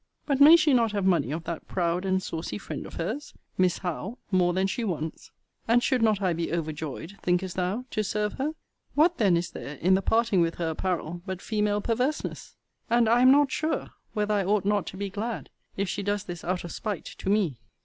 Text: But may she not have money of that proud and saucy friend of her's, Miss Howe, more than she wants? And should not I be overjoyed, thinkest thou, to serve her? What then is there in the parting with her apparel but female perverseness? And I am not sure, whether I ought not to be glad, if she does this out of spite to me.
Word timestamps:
But 0.25 0.41
may 0.41 0.55
she 0.55 0.73
not 0.73 0.93
have 0.93 1.05
money 1.05 1.29
of 1.31 1.43
that 1.43 1.67
proud 1.67 2.05
and 2.05 2.23
saucy 2.23 2.57
friend 2.57 2.87
of 2.87 2.95
her's, 2.95 3.35
Miss 3.55 3.77
Howe, 3.77 4.17
more 4.31 4.51
than 4.51 4.65
she 4.65 4.83
wants? 4.83 5.29
And 5.67 5.83
should 5.83 6.01
not 6.01 6.19
I 6.23 6.33
be 6.33 6.51
overjoyed, 6.51 7.19
thinkest 7.21 7.55
thou, 7.55 7.85
to 7.91 8.03
serve 8.03 8.33
her? 8.39 8.53
What 8.95 9.19
then 9.19 9.37
is 9.37 9.51
there 9.51 9.75
in 9.75 9.93
the 9.93 10.01
parting 10.01 10.41
with 10.41 10.55
her 10.55 10.69
apparel 10.71 11.21
but 11.27 11.39
female 11.39 11.81
perverseness? 11.81 12.55
And 12.89 13.07
I 13.07 13.21
am 13.21 13.29
not 13.29 13.51
sure, 13.51 13.91
whether 14.13 14.33
I 14.33 14.43
ought 14.43 14.65
not 14.65 14.87
to 14.87 14.97
be 14.97 15.11
glad, 15.11 15.51
if 15.77 15.87
she 15.87 16.01
does 16.01 16.23
this 16.23 16.43
out 16.43 16.63
of 16.63 16.71
spite 16.71 17.05
to 17.05 17.29
me. 17.29 17.59